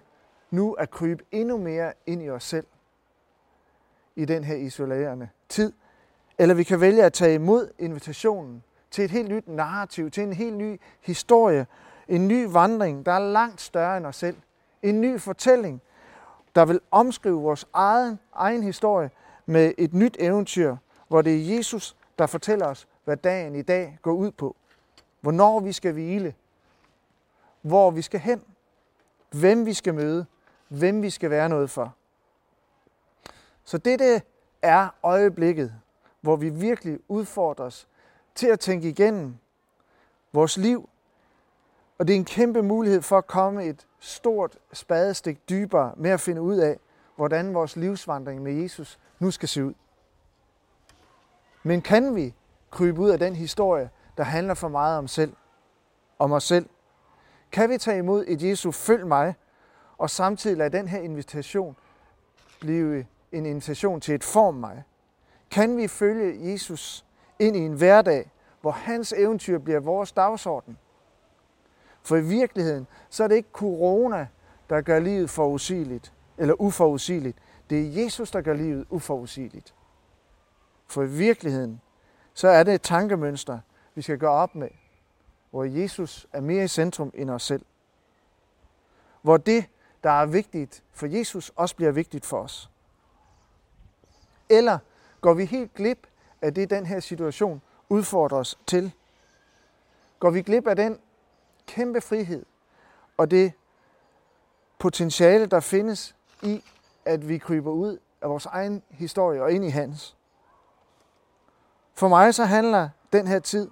nu 0.51 0.74
at 0.74 0.89
krybe 0.89 1.24
endnu 1.32 1.58
mere 1.58 1.94
ind 2.06 2.24
i 2.24 2.30
os 2.30 2.44
selv 2.44 2.65
i 4.15 4.25
den 4.25 4.44
her 4.44 4.56
isolerende 4.56 5.30
tid. 5.50 5.74
Eller 6.38 6.56
vi 6.56 6.63
kan 6.63 6.82
vælge 6.82 7.03
at 7.03 7.13
tage 7.13 7.36
imod 7.36 7.70
invitationen 7.80 8.63
til 8.92 9.03
et 9.03 9.12
helt 9.12 9.30
nyt 9.30 9.48
narrativ, 9.48 10.12
til 10.12 10.24
en 10.24 10.34
helt 10.34 10.58
ny 10.58 10.80
historie, 11.01 11.68
en 12.08 12.27
ny 12.27 12.46
vandring, 12.50 13.06
der 13.06 13.12
er 13.12 13.32
langt 13.32 13.62
større 13.62 13.98
end 13.98 14.06
os 14.06 14.15
selv. 14.15 14.38
En 14.82 15.01
ny 15.01 15.20
fortælling, 15.20 15.82
der 16.56 16.65
vil 16.65 16.80
omskrive 16.92 17.42
vores 17.42 17.68
egen, 17.74 18.20
egen 18.34 18.63
historie 18.63 19.10
med 19.46 19.74
et 19.77 19.94
nyt 19.94 20.18
eventyr, 20.20 20.75
hvor 21.08 21.22
det 21.22 21.34
er 21.34 21.56
Jesus, 21.56 21.96
der 22.20 22.25
fortæller 22.25 22.68
os, 22.68 22.88
hvad 23.04 23.18
dagen 23.18 23.56
i 23.56 23.62
dag 23.62 23.98
går 24.02 24.12
ud 24.12 24.32
på. 24.32 24.56
Hvornår 25.22 25.60
vi 25.60 25.72
skal 25.72 25.94
hvile. 25.94 26.36
Hvor 27.62 27.92
vi 27.92 28.02
skal 28.02 28.20
hen. 28.20 28.44
Hvem 29.32 29.66
vi 29.66 29.74
skal 29.74 29.94
møde. 29.94 30.26
Hvem 30.68 31.02
vi 31.02 31.10
skal 31.10 31.30
være 31.30 31.50
noget 31.50 31.70
for. 31.70 31.96
Så 33.64 33.78
dette 33.78 34.22
er 34.62 34.90
øjeblikket, 35.04 35.74
hvor 36.22 36.36
vi 36.36 36.50
virkelig 36.50 37.00
udfordres 37.08 37.88
til 38.36 38.48
at 38.48 38.60
tænke 38.60 38.90
igennem 38.90 39.38
vores 40.34 40.58
liv. 40.58 40.90
Og 41.98 42.08
det 42.08 42.14
er 42.14 42.18
en 42.18 42.26
kæmpe 42.26 42.62
mulighed 42.62 43.02
for 43.02 43.18
at 43.18 43.28
komme 43.28 43.66
et 43.66 43.88
stort 44.00 44.58
spadestik 44.74 45.50
dybere 45.50 45.94
med 45.98 46.10
at 46.12 46.20
finde 46.20 46.42
ud 46.42 46.58
af, 46.58 46.80
hvordan 47.16 47.54
vores 47.54 47.76
livsvandring 47.76 48.42
med 48.42 48.54
Jesus 48.54 49.00
nu 49.20 49.32
skal 49.32 49.50
se 49.50 49.66
ud. 49.66 49.74
Men 51.64 51.82
kan 51.82 52.16
vi 52.16 52.34
krybe 52.74 53.01
ud 53.01 53.10
af 53.10 53.20
den 53.20 53.36
historie, 53.36 53.89
der 54.18 54.24
handler 54.24 54.53
for 54.53 54.68
meget 54.68 54.98
om 54.98 55.08
selv, 55.08 55.34
om 56.20 56.32
os 56.32 56.44
selv? 56.44 56.70
Kan 57.51 57.70
vi 57.70 57.77
tage 57.77 57.98
imod 57.98 58.25
et 58.27 58.44
Jesu 58.44 58.72
følg 58.72 59.08
mig, 59.08 59.36
og 59.98 60.10
samtidig 60.10 60.58
lade 60.58 60.77
den 60.77 60.88
her 60.88 61.00
invitation 61.00 61.75
blive 62.60 63.06
en 63.32 63.46
invitation 63.46 64.01
til 64.01 64.15
et 64.15 64.24
form 64.24 64.56
mig? 64.56 64.84
Kan 65.51 65.77
vi 65.77 65.88
følge 65.88 66.51
Jesus 66.51 67.06
ind 67.39 67.56
i 67.56 67.60
en 67.60 67.74
hverdag, 67.74 68.32
hvor 68.62 68.72
hans 68.72 69.13
eventyr 69.18 69.58
bliver 69.58 69.80
vores 69.80 70.12
dagsorden? 70.12 70.77
For 72.03 72.15
i 72.15 72.22
virkeligheden, 72.22 72.88
så 73.10 73.24
er 73.24 73.27
det 73.27 73.36
ikke 73.36 73.50
corona, 73.53 74.27
der 74.70 74.82
gør 74.82 75.00
livet 75.00 75.30
forudsigeligt 75.30 76.13
eller 76.38 76.62
uforudsigeligt. 76.62 77.38
Det 77.70 77.80
er 77.80 78.03
Jesus, 78.03 78.32
der 78.32 78.42
gør 78.42 78.53
livet 78.53 78.86
uforudsigeligt. 78.89 79.75
For 80.88 81.03
i 81.03 81.10
virkeligheden, 81.10 81.82
så 82.34 82.48
er 82.48 82.63
det 82.63 82.74
et 82.74 82.82
tankemønster, 82.82 83.60
vi 83.96 84.02
skal 84.02 84.18
gøre 84.18 84.32
op 84.32 84.56
med, 84.56 84.70
hvor 85.52 85.63
Jesus 85.63 86.28
er 86.34 86.42
mere 86.42 86.63
i 86.63 86.68
centrum 86.68 87.12
end 87.13 87.30
os 87.30 87.44
selv. 87.44 87.66
Hvor 89.22 89.38
det, 89.38 89.66
der 90.04 90.10
er 90.10 90.25
vigtigt 90.25 90.84
for 90.92 91.06
Jesus, 91.06 91.52
også 91.56 91.75
bliver 91.75 91.92
vigtigt 91.92 92.25
for 92.25 92.40
os. 92.40 92.70
Eller 94.50 94.78
går 95.22 95.34
vi 95.34 95.46
helt 95.46 95.74
glip 95.74 96.08
af 96.42 96.54
det, 96.54 96.70
den 96.70 96.86
her 96.86 97.00
situation 97.00 97.62
udfordrer 97.90 98.38
os 98.38 98.60
til? 98.68 98.92
Går 100.20 100.30
vi 100.30 100.42
glip 100.42 100.68
af 100.68 100.75
den 100.75 101.00
kæmpe 101.68 102.02
frihed 102.02 102.46
og 103.18 103.32
det 103.32 103.54
potentiale, 104.80 105.46
der 105.46 105.60
findes 105.60 106.16
i, 106.42 106.63
at 107.06 107.30
vi 107.30 107.38
kryber 107.38 107.72
ud 107.72 107.98
af 108.22 108.30
vores 108.30 108.46
egen 108.46 108.84
historie 108.90 109.44
og 109.44 109.52
ind 109.52 109.66
i 109.66 109.70
hans? 109.70 110.18
For 111.94 112.08
mig 112.08 112.34
så 112.34 112.46
handler 112.46 112.90
den 113.14 113.28
her 113.28 113.40
tid 113.40 113.70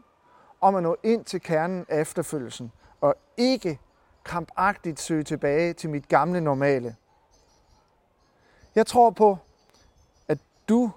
om 0.62 0.76
at 0.76 0.84
nå 0.84 0.98
ind 1.04 1.26
til 1.26 1.42
kernen 1.42 1.86
af 1.90 2.02
efterfølgelsen, 2.02 2.72
og 3.02 3.16
ikke 3.38 3.80
krampagtigt 4.24 5.00
søge 5.00 5.24
tilbage 5.24 5.74
til 5.74 5.90
mit 5.90 6.08
gamle 6.08 6.42
normale. 6.42 6.96
Jeg 8.76 8.88
tror 8.88 9.10
på, 9.10 9.38
at 10.28 10.38
du 10.70 10.92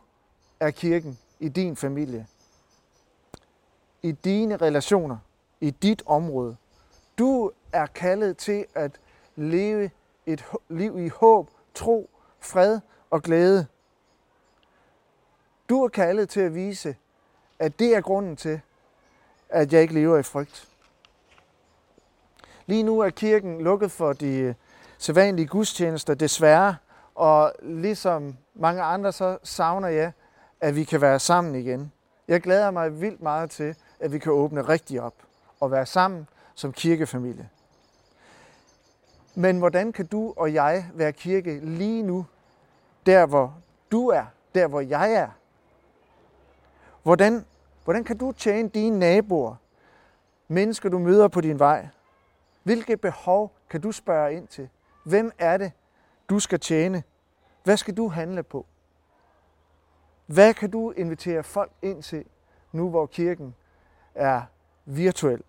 er 0.60 0.70
kirken 0.70 1.18
i 1.40 1.48
din 1.48 1.76
familie, 1.76 2.26
i 4.02 4.12
dine 4.12 4.56
relationer, 4.56 5.18
i 5.60 5.70
dit 5.70 6.02
område. 6.06 6.56
Du 7.18 7.50
er 7.72 7.86
kaldet 7.86 8.36
til 8.36 8.66
at 8.74 9.00
leve 9.36 9.90
et 10.26 10.44
liv 10.68 10.98
i 10.98 11.08
håb, 11.08 11.50
tro, 11.74 12.10
fred 12.40 12.80
og 13.10 13.22
glæde. 13.22 13.66
Du 15.68 15.84
er 15.84 15.88
kaldet 15.88 16.28
til 16.28 16.40
at 16.40 16.54
vise, 16.54 16.96
at 17.58 17.78
det 17.78 17.96
er 17.96 18.00
grunden 18.00 18.36
til, 18.36 18.60
at 19.48 19.72
jeg 19.72 19.82
ikke 19.82 19.94
lever 19.94 20.18
i 20.18 20.22
frygt. 20.22 20.68
Lige 22.66 22.82
nu 22.82 23.00
er 23.00 23.10
kirken 23.10 23.60
lukket 23.60 23.90
for 23.90 24.12
de 24.12 24.54
sædvanlige 24.98 25.46
gudstjenester, 25.46 26.14
desværre. 26.14 26.76
Og 27.14 27.52
ligesom 27.62 28.36
mange 28.54 28.82
andre, 28.82 29.12
så 29.12 29.38
savner 29.42 29.88
jeg, 29.88 30.12
at 30.60 30.76
vi 30.76 30.84
kan 30.84 31.00
være 31.00 31.20
sammen 31.20 31.54
igen. 31.54 31.92
Jeg 32.28 32.40
glæder 32.40 32.70
mig 32.70 33.00
vildt 33.00 33.22
meget 33.22 33.50
til, 33.50 33.76
at 34.00 34.12
vi 34.12 34.18
kan 34.18 34.32
åbne 34.32 34.62
rigtig 34.62 35.00
op 35.00 35.14
og 35.60 35.70
være 35.70 35.86
sammen 35.86 36.28
som 36.54 36.72
kirkefamilie. 36.72 37.48
Men 39.34 39.58
hvordan 39.58 39.92
kan 39.92 40.06
du 40.06 40.34
og 40.36 40.54
jeg 40.54 40.86
være 40.94 41.12
kirke 41.12 41.60
lige 41.62 42.02
nu, 42.02 42.26
der 43.06 43.26
hvor 43.26 43.54
du 43.92 44.08
er, 44.08 44.24
der 44.54 44.66
hvor 44.66 44.80
jeg 44.80 45.12
er? 45.12 45.28
Hvordan, 47.04 47.44
hvordan 47.84 48.04
kan 48.04 48.18
du 48.18 48.32
tjene 48.32 48.68
dine 48.68 48.98
naboer, 48.98 49.54
mennesker 50.48 50.88
du 50.88 50.98
møder 50.98 51.28
på 51.28 51.40
din 51.40 51.58
vej? 51.58 51.88
Hvilke 52.62 52.96
behov 52.96 53.52
kan 53.70 53.80
du 53.80 53.92
spørge 53.92 54.34
ind 54.34 54.48
til? 54.48 54.68
Hvem 55.04 55.32
er 55.38 55.56
det, 55.56 55.72
du 56.28 56.38
skal 56.38 56.60
tjene? 56.60 57.02
Hvad 57.64 57.76
skal 57.76 57.96
du 57.96 58.08
handle 58.08 58.42
på? 58.42 58.66
Hvad 60.26 60.54
kan 60.54 60.70
du 60.70 60.90
invitere 60.90 61.42
folk 61.42 61.72
ind 61.82 62.02
til, 62.02 62.24
nu 62.72 62.90
hvor 62.90 63.06
kirken 63.06 63.54
er 64.14 64.42
virtuel. 64.84 65.42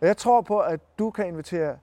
Og 0.00 0.06
jeg 0.06 0.16
tror 0.16 0.40
på, 0.40 0.60
at 0.60 0.80
du 0.98 1.10
kan 1.10 1.26
invitere 1.26 1.78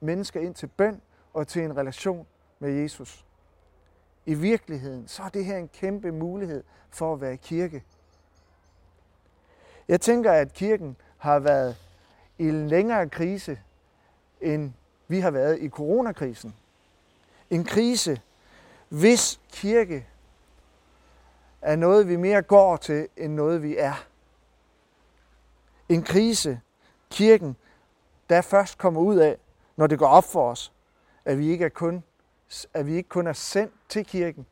mennesker 0.00 0.40
ind 0.40 0.54
til 0.54 0.66
bøn 0.66 1.00
og 1.34 1.48
til 1.48 1.62
en 1.62 1.76
relation 1.76 2.26
med 2.58 2.70
Jesus. 2.70 3.26
I 4.26 4.34
virkeligheden, 4.34 5.08
så 5.08 5.22
er 5.22 5.28
det 5.28 5.44
her 5.44 5.58
en 5.58 5.68
kæmpe 5.68 6.12
mulighed 6.12 6.64
for 6.90 7.12
at 7.12 7.20
være 7.20 7.36
kirke. 7.36 7.84
Jeg 9.88 10.00
tænker, 10.00 10.32
at 10.32 10.52
kirken 10.52 10.96
har 11.18 11.38
været 11.38 11.76
i 12.38 12.48
en 12.48 12.68
længere 12.68 13.08
krise, 13.08 13.58
end 14.40 14.72
vi 15.08 15.20
har 15.20 15.30
været 15.30 15.58
i 15.60 15.68
coronakrisen. 15.68 16.54
En 17.50 17.64
krise, 17.64 18.20
hvis 18.88 19.40
kirke 19.52 20.06
er 21.62 21.76
noget, 21.76 22.08
vi 22.08 22.16
mere 22.16 22.42
går 22.42 22.76
til, 22.76 23.08
end 23.16 23.34
noget, 23.34 23.62
vi 23.62 23.76
er. 23.76 24.06
En 25.88 26.02
krise, 26.02 26.60
kirken, 27.10 27.56
der 28.30 28.40
først 28.40 28.78
kommer 28.78 29.00
ud 29.00 29.16
af, 29.16 29.36
når 29.76 29.86
det 29.86 29.98
går 29.98 30.06
op 30.06 30.24
for 30.24 30.50
os, 30.50 30.72
at 31.24 31.38
vi 31.38 31.50
ikke, 31.50 31.64
er 31.64 31.68
kun, 31.68 32.04
at 32.74 32.86
vi 32.86 32.94
ikke 32.94 33.08
kun 33.08 33.26
er 33.26 33.32
sendt 33.32 33.72
til 33.88 34.04
kirken, 34.04 34.46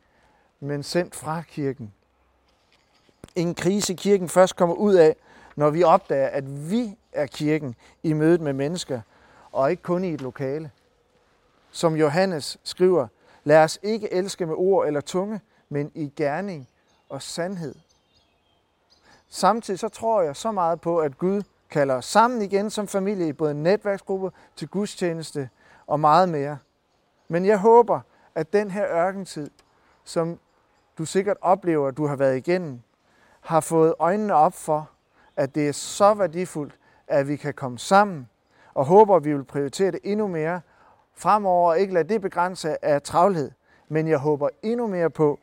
men 0.59 0.83
sendt 0.83 1.15
fra 1.15 1.41
kirken. 1.41 1.93
En 3.35 3.55
krise, 3.55 3.93
kirken 3.93 4.29
først 4.29 4.55
kommer 4.55 4.75
ud 4.75 4.93
af, 4.93 5.15
når 5.55 5.69
vi 5.69 5.83
opdager, 5.83 6.27
at 6.27 6.71
vi 6.71 6.97
er 7.11 7.25
kirken 7.25 7.75
i 8.03 8.13
mødet 8.13 8.41
med 8.41 8.53
mennesker, 8.53 9.01
og 9.51 9.71
ikke 9.71 9.83
kun 9.83 10.03
i 10.03 10.13
et 10.13 10.21
lokale. 10.21 10.71
Som 11.71 11.95
Johannes 11.95 12.57
skriver, 12.63 13.07
lad 13.43 13.63
os 13.63 13.79
ikke 13.83 14.13
elske 14.13 14.45
med 14.45 14.55
ord 14.57 14.87
eller 14.87 15.01
tunge, 15.01 15.41
men 15.69 15.91
i 15.95 16.13
gerning 16.15 16.67
og 17.09 17.21
sandhed. 17.21 17.75
Samtidig 19.29 19.79
så 19.79 19.89
tror 19.89 20.21
jeg 20.21 20.35
så 20.35 20.51
meget 20.51 20.81
på, 20.81 20.99
at 20.99 21.17
Gud 21.17 21.43
kalder 21.69 21.95
os 21.95 22.05
sammen 22.05 22.41
igen 22.41 22.69
som 22.69 22.87
familie 22.87 23.27
i 23.27 23.33
både 23.33 23.53
netværksgruppe 23.53 24.31
til 24.55 24.67
gudstjeneste 24.67 25.49
og 25.87 25.99
meget 25.99 26.29
mere. 26.29 26.57
Men 27.31 27.45
jeg 27.45 27.57
håber, 27.57 27.99
at 28.35 28.53
den 28.53 28.71
her 28.71 28.87
ørkentid, 28.87 29.49
som 30.03 30.39
du 30.97 31.05
sikkert 31.05 31.37
oplever, 31.41 31.87
at 31.87 31.97
du 31.97 32.07
har 32.07 32.15
været 32.15 32.37
igennem, 32.37 32.79
har 33.41 33.59
fået 33.59 33.93
øjnene 33.99 34.33
op 34.33 34.53
for, 34.53 34.89
at 35.35 35.55
det 35.55 35.67
er 35.67 35.71
så 35.71 36.13
værdifuldt, 36.13 36.79
at 37.07 37.27
vi 37.27 37.35
kan 37.35 37.53
komme 37.53 37.79
sammen, 37.79 38.29
og 38.73 38.85
håber, 38.85 39.15
at 39.15 39.25
vi 39.25 39.33
vil 39.33 39.43
prioritere 39.43 39.91
det 39.91 39.99
endnu 40.03 40.27
mere 40.27 40.61
fremover, 41.13 41.69
og 41.69 41.79
ikke 41.79 41.93
lade 41.93 42.09
det 42.09 42.21
begrænse 42.21 42.85
af 42.85 43.01
travlhed. 43.01 43.51
Men 43.89 44.07
jeg 44.07 44.17
håber 44.17 44.49
endnu 44.61 44.87
mere 44.87 45.09
på, 45.09 45.39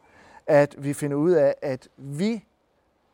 at 0.47 0.75
vi 0.79 0.93
finder 0.93 1.17
ud 1.17 1.31
af, 1.31 1.55
at 1.63 1.89
vi 1.97 2.45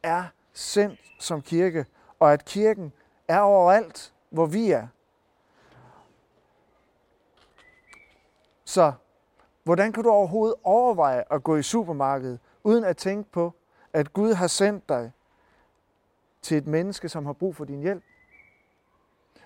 er 0.02 0.24
sendt 0.52 1.00
som 1.18 1.42
kirke, 1.42 1.86
og 2.20 2.32
at 2.32 2.44
kirken 2.44 2.92
er 3.28 3.40
overalt, 3.40 4.12
hvor 4.30 4.46
vi 4.46 4.70
er. 4.70 4.86
Så 8.64 8.92
hvordan 9.62 9.92
kan 9.92 10.04
du 10.04 10.10
overhovedet 10.10 10.56
overveje 10.62 11.24
at 11.30 11.42
gå 11.42 11.56
i 11.56 11.62
supermarkedet, 11.62 12.40
uden 12.64 12.84
at 12.84 12.96
tænke 12.96 13.30
på, 13.30 13.52
at 13.92 14.12
Gud 14.12 14.34
har 14.34 14.46
sendt 14.46 14.88
dig 14.88 15.12
til 16.42 16.56
et 16.56 16.66
menneske, 16.66 17.08
som 17.08 17.26
har 17.26 17.32
brug 17.32 17.56
for 17.56 17.64
din 17.64 17.80
hjælp? 17.80 18.02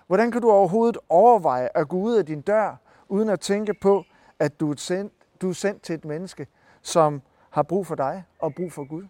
Hvordan 0.07 0.31
kan 0.31 0.41
du 0.41 0.51
overhovedet 0.51 0.97
overveje 1.09 1.69
at 1.75 1.89
gå 1.89 1.97
ud 1.97 2.15
af 2.15 2.25
din 2.25 2.41
dør, 2.41 2.75
uden 3.07 3.29
at 3.29 3.39
tænke 3.39 3.73
på, 3.73 4.03
at 4.39 4.59
du 4.59 4.71
er 4.71 4.75
sendt, 4.75 5.13
du 5.41 5.49
er 5.49 5.53
sendt 5.53 5.81
til 5.81 5.95
et 5.95 6.05
menneske, 6.05 6.47
som 6.81 7.21
har 7.49 7.63
brug 7.63 7.87
for 7.87 7.95
dig 7.95 8.23
og 8.39 8.55
brug 8.55 8.71
for 8.71 8.87
Gud? 8.87 9.07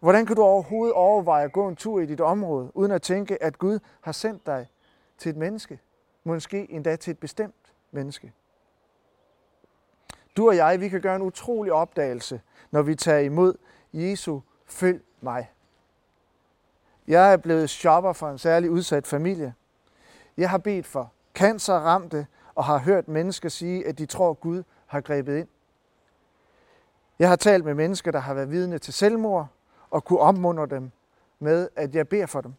Hvordan 0.00 0.26
kan 0.26 0.36
du 0.36 0.42
overhovedet 0.42 0.94
overveje 0.94 1.44
at 1.44 1.52
gå 1.52 1.68
en 1.68 1.76
tur 1.76 2.00
i 2.00 2.06
dit 2.06 2.20
område, 2.20 2.70
uden 2.74 2.92
at 2.92 3.02
tænke, 3.02 3.42
at 3.42 3.58
Gud 3.58 3.78
har 4.00 4.12
sendt 4.12 4.46
dig 4.46 4.68
til 5.18 5.30
et 5.30 5.36
menneske? 5.36 5.80
Måske 6.24 6.70
endda 6.70 6.96
til 6.96 7.10
et 7.10 7.18
bestemt 7.18 7.74
menneske. 7.90 8.32
Du 10.36 10.48
og 10.48 10.56
jeg, 10.56 10.80
vi 10.80 10.88
kan 10.88 11.00
gøre 11.00 11.16
en 11.16 11.22
utrolig 11.22 11.72
opdagelse, 11.72 12.40
når 12.70 12.82
vi 12.82 12.94
tager 12.94 13.18
imod 13.18 13.54
Jesu 13.92 14.40
følg 14.66 15.02
mig. 15.20 15.50
Jeg 17.08 17.32
er 17.32 17.36
blevet 17.36 17.70
shopper 17.70 18.12
for 18.12 18.28
en 18.28 18.38
særlig 18.38 18.70
udsat 18.70 19.06
familie. 19.06 19.54
Jeg 20.36 20.50
har 20.50 20.58
bedt 20.58 20.86
for 20.86 21.12
cancerramte 21.34 22.26
og 22.54 22.64
har 22.64 22.78
hørt 22.78 23.08
mennesker 23.08 23.48
sige, 23.48 23.86
at 23.86 23.98
de 23.98 24.06
tror, 24.06 24.30
at 24.30 24.40
Gud 24.40 24.62
har 24.86 25.00
grebet 25.00 25.38
ind. 25.38 25.48
Jeg 27.18 27.28
har 27.28 27.36
talt 27.36 27.64
med 27.64 27.74
mennesker, 27.74 28.10
der 28.10 28.18
har 28.18 28.34
været 28.34 28.50
vidne 28.50 28.78
til 28.78 28.94
selvmord, 28.94 29.48
og 29.90 30.04
kunne 30.04 30.18
opmuntre 30.18 30.66
dem 30.66 30.90
med, 31.38 31.68
at 31.76 31.94
jeg 31.94 32.08
beder 32.08 32.26
for 32.26 32.40
dem. 32.40 32.54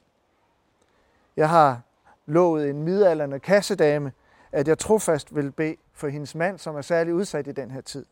Jeg 1.37 1.49
har 1.49 1.81
lovet 2.25 2.69
en 2.69 2.83
midalderne 2.83 3.39
kassedame, 3.39 4.11
at 4.51 4.67
jeg 4.67 4.77
trofast 4.77 5.35
vil 5.35 5.51
bede 5.51 5.75
for 5.95 6.07
hendes 6.07 6.35
mand, 6.35 6.57
som 6.57 6.75
er 6.75 6.81
særlig 6.81 7.13
udsat 7.13 7.47
i 7.47 7.51
den 7.51 7.71
her 7.71 7.81
tid. 7.81 8.05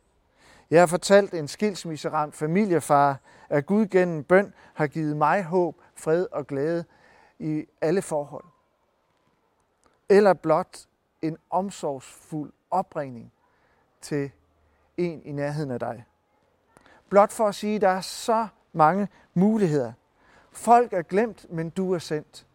Jeg 0.71 0.81
har 0.81 0.87
fortalt 0.87 1.33
en 1.33 1.47
skilsmisseramt 1.47 2.35
familiefar, 2.35 3.19
at 3.49 3.65
Gud 3.65 3.85
gennem 3.85 4.23
bøn 4.23 4.53
har 4.73 4.87
givet 4.87 5.17
mig 5.17 5.43
håb, 5.43 5.75
fred 5.95 6.27
og 6.31 6.47
glæde 6.47 6.85
i 7.39 7.65
alle 7.81 8.01
forhold. 8.01 8.45
Eller 10.09 10.33
blot 10.33 10.85
en 11.21 11.37
omsorgsfuld 11.49 12.53
opringning 12.71 13.31
til 14.01 14.31
en 14.97 15.21
i 15.25 15.31
nærheden 15.31 15.71
af 15.71 15.79
dig. 15.79 16.05
Blot 17.09 17.31
for 17.31 17.47
at 17.47 17.55
sige, 17.55 17.75
at 17.75 17.81
der 17.81 17.89
er 17.89 18.01
så 18.01 18.47
mange 18.73 19.07
muligheder. 19.33 19.93
Folk 20.51 20.93
er 20.93 21.01
glemt, 21.01 21.51
men 21.51 21.69
du 21.69 21.93
er 21.93 21.99
sendt. 21.99 22.45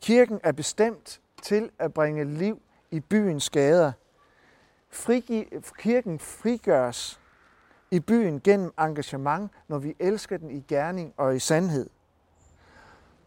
Kirken 0.00 0.40
er 0.44 0.52
bestemt 0.52 1.20
til 1.42 1.70
at 1.78 1.94
bringe 1.94 2.24
liv 2.24 2.62
i 2.92 3.00
byens 3.00 3.50
gader. 3.50 3.92
Frigi, 4.90 5.48
kirken 5.78 6.18
frigøres 6.18 7.20
i 7.90 8.00
byen 8.00 8.40
gennem 8.40 8.72
engagement, 8.78 9.50
når 9.68 9.78
vi 9.78 9.96
elsker 9.98 10.36
den 10.36 10.50
i 10.50 10.60
gerning 10.60 11.14
og 11.16 11.36
i 11.36 11.38
sandhed. 11.38 11.90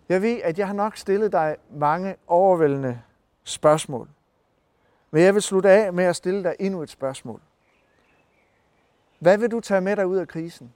Jeg 0.10 0.22
ved, 0.22 0.42
at 0.44 0.60
jeg 0.60 0.68
har 0.68 0.74
nok 0.74 0.98
stillet 0.98 1.32
dig 1.32 1.58
mange 1.72 2.16
overvældende 2.28 3.02
spørgsmål. 3.44 4.10
Men 5.12 5.24
jeg 5.24 5.34
vil 5.34 5.42
slutte 5.42 5.70
af 5.70 5.94
med 5.94 6.04
at 6.04 6.16
stille 6.16 6.44
dig 6.44 6.56
endnu 6.60 6.82
et 6.82 6.90
spørgsmål. 6.90 7.42
Hvad 9.20 9.38
vil 9.38 9.52
du 9.52 9.60
tage 9.60 9.82
med 9.82 9.96
dig 9.96 10.08
ud 10.08 10.18
af 10.18 10.28
krisen? 10.28 10.74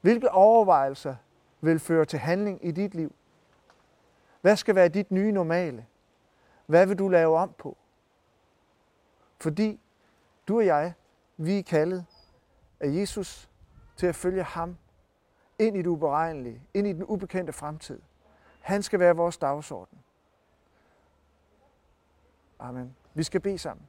Hvilke 0.00 0.30
overvejelser 0.30 1.14
vil 1.60 1.78
føre 1.78 2.04
til 2.04 2.18
handling 2.18 2.66
i 2.66 2.70
dit 2.70 2.94
liv? 2.94 3.14
Hvad 4.40 4.56
skal 4.56 4.74
være 4.74 4.88
dit 4.88 5.10
nye 5.10 5.32
normale? 5.32 5.86
Hvad 6.66 6.86
vil 6.86 6.98
du 6.98 7.08
lave 7.08 7.38
om 7.38 7.54
på? 7.58 7.76
Fordi 9.40 9.80
du 10.48 10.56
og 10.56 10.66
jeg, 10.66 10.94
vi 11.36 11.58
er 11.58 11.62
kaldet 11.62 12.06
af 12.80 12.88
Jesus 12.88 13.48
til 13.96 14.06
at 14.06 14.14
følge 14.14 14.42
ham 14.42 14.76
ind 15.58 15.76
i 15.76 15.78
det 15.78 15.86
uberegnelige, 15.86 16.62
ind 16.74 16.86
i 16.86 16.92
den 16.92 17.04
ubekendte 17.04 17.52
fremtid. 17.52 18.00
Han 18.60 18.82
skal 18.82 19.00
være 19.00 19.16
vores 19.16 19.36
dagsorden. 19.36 19.98
Amen. 22.58 22.96
Vi 23.14 23.22
skal 23.22 23.40
bede 23.40 23.58
sammen. 23.58 23.86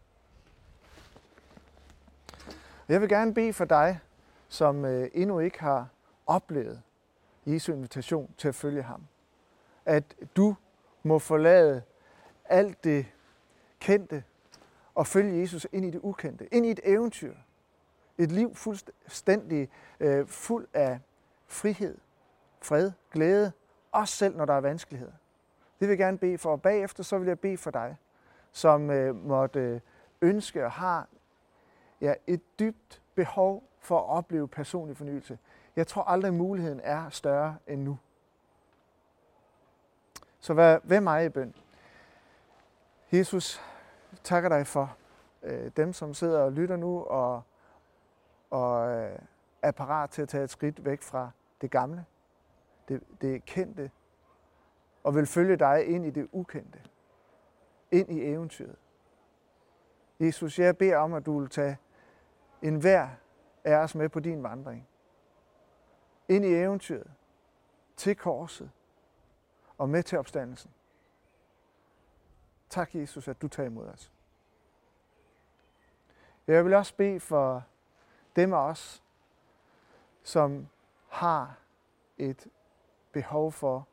Jeg 2.90 3.02
vil 3.02 3.10
gerne 3.10 3.34
bede 3.34 3.54
for 3.54 3.66
dig, 3.66 4.00
som 4.48 4.86
øh, 4.86 5.10
endnu 5.14 5.40
ikke 5.40 5.60
har 5.60 5.88
oplevet 6.28 6.82
Jesu 7.46 7.74
invitation 7.74 8.34
til 8.38 8.48
at 8.48 8.56
følge 8.56 8.84
ham. 8.84 9.08
At 9.86 10.16
du 10.36 10.56
må 11.04 11.20
forlade 11.20 11.82
alt 12.50 12.84
det 12.84 13.06
kendte 13.80 14.24
og 14.96 15.08
følge 15.08 15.40
Jesus 15.40 15.68
ind 15.72 15.86
i 15.86 15.90
det 15.92 16.00
ukendte, 16.04 16.54
ind 16.54 16.66
i 16.66 16.72
et 16.72 16.80
eventyr. 16.84 17.36
Et 18.18 18.32
liv 18.32 18.56
fuldstændig 18.56 19.70
øh, 20.00 20.28
fuld 20.28 20.68
af 20.74 21.00
frihed, 21.48 21.98
fred, 22.62 22.92
glæde, 23.12 23.52
også 23.92 24.16
selv 24.16 24.38
når 24.38 24.46
der 24.46 24.54
er 24.54 24.62
vanskeligheder. 24.62 25.14
Det 25.80 25.88
vil 25.88 25.90
jeg 25.90 25.98
gerne 25.98 26.18
bede 26.18 26.38
for, 26.38 26.52
og 26.52 26.62
bagefter 26.62 27.04
så 27.04 27.18
vil 27.18 27.28
jeg 27.28 27.40
bede 27.40 27.58
for 27.58 27.72
dig, 27.72 27.98
som 28.52 28.90
øh, 28.90 29.16
måtte 29.16 29.60
øh, 29.60 29.80
ønske 30.22 30.66
og 30.66 30.72
har 30.72 31.08
ja, 32.02 32.14
et 32.28 32.60
dybt 32.60 33.02
behov 33.16 33.64
for 33.80 34.00
at 34.00 34.06
opleve 34.06 34.48
personlig 34.48 34.98
fornyelse. 34.98 35.38
Jeg 35.76 35.88
tror 35.88 36.04
aldrig, 36.04 36.34
muligheden 36.34 36.82
er 36.84 37.10
større 37.10 37.56
end 37.68 37.82
nu. 37.82 38.00
Så 40.40 40.54
vær 40.54 40.80
ved 40.84 41.02
mig 41.02 41.26
i 41.26 41.30
bøn. 41.30 41.56
Jesus, 43.18 43.62
takker 44.24 44.50
dig 44.50 44.68
for 44.68 44.98
øh, 45.44 45.72
dem, 45.78 45.94
som 45.94 46.14
sidder 46.14 46.40
og 46.40 46.52
lytter 46.52 46.76
nu 46.76 47.04
og, 47.04 47.42
og 48.50 48.92
øh, 48.92 49.20
er 49.62 49.72
parat 49.72 50.10
til 50.10 50.22
at 50.22 50.30
tage 50.30 50.44
et 50.44 50.50
skridt 50.50 50.86
væk 50.86 51.02
fra 51.02 51.30
det 51.62 51.72
gamle, 51.72 52.06
det, 52.88 53.04
det 53.22 53.46
kendte, 53.46 53.92
og 55.04 55.16
vil 55.16 55.26
følge 55.26 55.56
dig 55.56 55.86
ind 55.88 56.06
i 56.06 56.10
det 56.10 56.28
ukendte, 56.32 56.82
ind 57.92 58.12
i 58.12 58.24
eventyret. 58.24 58.76
Jesus, 60.20 60.60
jeg 60.60 60.78
beder 60.78 60.98
om, 60.98 61.14
at 61.14 61.26
du 61.26 61.40
vil 61.40 61.50
tage 61.50 61.78
enhver 62.62 63.10
af 63.64 63.76
os 63.76 63.96
med 63.96 64.10
på 64.10 64.20
din 64.20 64.44
vandring 64.44 64.88
ind 66.28 66.46
i 66.46 66.56
eventyret, 66.56 67.12
til 67.98 68.16
korset 68.16 68.72
og 69.78 69.90
med 69.90 70.04
til 70.04 70.18
opstandelsen. 70.18 70.72
Tak, 72.70 72.96
Jesus, 72.96 73.28
at 73.28 73.42
du 73.42 73.48
tager 73.48 73.68
imod 73.68 73.88
os. 73.88 74.12
Jeg 76.48 76.66
vil 76.66 76.74
også 76.74 76.96
bede 76.96 77.20
for 77.20 77.64
dem 78.36 78.54
af 78.54 78.58
os, 78.58 79.04
som 80.24 80.68
har 81.08 81.58
et 82.18 82.48
behov 83.12 83.52
for 83.52 83.88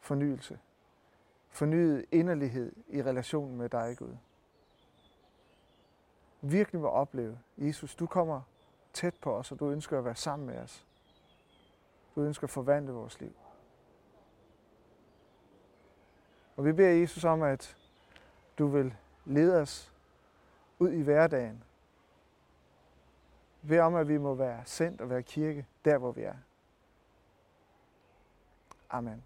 fornyelse. 0.00 0.58
Fornyet 1.48 2.04
inderlighed 2.12 2.72
i 2.88 3.02
relationen 3.02 3.56
med 3.56 3.68
dig, 3.68 3.96
Gud. 3.98 4.16
Virkelig 6.40 6.80
må 6.80 6.88
opleve, 6.88 7.38
Jesus, 7.58 7.94
du 7.94 8.06
kommer 8.06 8.42
tæt 8.92 9.14
på 9.14 9.36
os, 9.36 9.52
og 9.52 9.58
du 9.58 9.70
ønsker 9.70 9.98
at 9.98 10.04
være 10.04 10.14
sammen 10.14 10.46
med 10.46 10.58
os. 10.58 10.86
Du 12.14 12.20
ønsker 12.20 12.44
at 12.44 12.50
forvandle 12.50 12.92
vores 12.92 13.20
liv. 13.20 13.36
Og 16.56 16.64
vi 16.64 16.72
beder 16.72 16.90
Jesus 16.90 17.24
om, 17.24 17.42
at 17.42 17.76
du 18.58 18.66
vil 18.66 18.94
lede 19.24 19.60
os 19.60 19.92
ud 20.78 20.90
i 20.90 21.02
hverdagen. 21.02 21.64
Ved 23.62 23.80
om, 23.80 23.94
at 23.94 24.08
vi 24.08 24.18
må 24.18 24.34
være 24.34 24.62
sendt 24.64 25.00
og 25.00 25.10
være 25.10 25.22
kirke 25.22 25.66
der, 25.84 25.98
hvor 25.98 26.12
vi 26.12 26.22
er. 26.22 26.34
Amen. 28.90 29.24